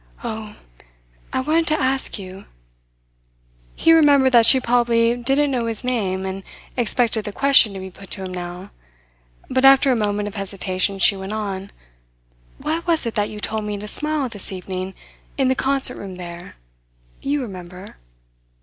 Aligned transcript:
"Oh! 0.23 0.55
I 1.31 1.41
wanted 1.41 1.67
to 1.67 1.79
ask 1.79 2.17
you" 2.17 2.45
He 3.75 3.93
remembered 3.93 4.31
that 4.31 4.47
she 4.47 4.59
probably 4.59 5.15
did 5.15 5.37
not 5.37 5.49
know 5.49 5.67
his 5.67 5.83
name, 5.83 6.25
and 6.25 6.41
expected 6.75 7.23
the 7.23 7.31
question 7.31 7.71
to 7.75 7.79
be 7.79 7.91
put 7.91 8.09
to 8.09 8.23
him 8.23 8.33
now; 8.33 8.71
but 9.47 9.63
after 9.63 9.91
a 9.91 9.95
moment 9.95 10.27
of 10.27 10.33
hesitation 10.33 10.97
she 10.97 11.15
went 11.15 11.33
on: 11.33 11.69
"Why 12.57 12.79
was 12.79 13.05
it 13.05 13.13
that 13.13 13.29
you 13.29 13.39
told 13.39 13.63
me 13.63 13.77
to 13.77 13.87
smile 13.87 14.27
this 14.27 14.51
evening 14.51 14.95
in 15.37 15.49
the 15.49 15.53
concert 15.55 15.97
room 15.97 16.15
there 16.15 16.55
you 17.21 17.43
remember?" 17.43 17.97